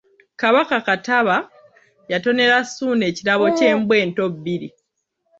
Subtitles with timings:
[0.41, 1.37] Kabaka Kattaba
[2.11, 4.69] yatonera Ssuuna ekirabo ky’embwa ento bbiri.